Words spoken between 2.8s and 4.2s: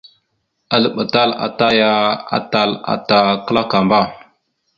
ata klakamba.